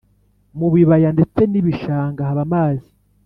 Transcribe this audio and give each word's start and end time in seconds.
mubibaya 0.57 1.09
ndetse 1.15 1.41
nibishanga 1.47 2.21
haba 2.27 2.41
amazi 2.47 2.89